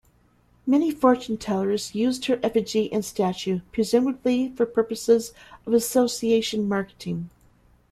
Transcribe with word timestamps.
Many 0.65 0.89
fortune 0.89 1.37
tellers 1.37 1.93
used 1.93 2.25
her 2.25 2.39
effigy 2.41 2.91
and 2.91 3.05
statue, 3.05 3.59
presumably 3.71 4.51
for 4.55 4.65
purposes 4.65 5.31
of 5.67 5.73
association 5.75 6.67
marketing. 6.67 7.29